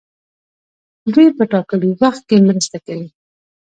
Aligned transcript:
دوی 1.13 1.27
په 1.37 1.43
ټاکلي 1.51 1.91
وخت 2.01 2.23
کې 2.29 2.37
مرسته 2.47 2.77
کوي. 2.85 3.07